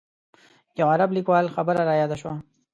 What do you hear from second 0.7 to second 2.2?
یو عرب لیکوال خبره رایاده